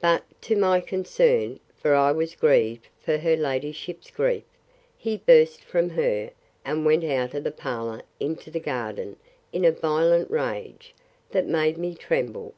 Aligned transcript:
—But, 0.00 0.22
to 0.42 0.54
my 0.54 0.80
concern, 0.80 1.58
(for 1.74 1.92
I 1.96 2.12
was 2.12 2.36
grieved 2.36 2.86
for 3.00 3.16
her 3.18 3.34
ladyship's 3.36 4.12
grief,) 4.12 4.44
he 4.96 5.16
burst 5.16 5.64
from 5.64 5.90
her; 5.90 6.30
and 6.64 6.86
went 6.86 7.02
out 7.02 7.34
of 7.34 7.42
the 7.42 7.50
parlour 7.50 8.02
into 8.20 8.48
the 8.48 8.60
garden 8.60 9.16
in 9.52 9.64
a 9.64 9.72
violent 9.72 10.30
rage, 10.30 10.94
that 11.32 11.48
made 11.48 11.78
me 11.78 11.96
tremble. 11.96 12.54